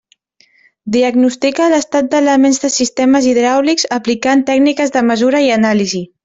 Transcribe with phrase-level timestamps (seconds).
[0.93, 6.03] Diagnostica l'estat d'elements de sistemes hidràulics, aplicant tècniques de mesura i anàlisi.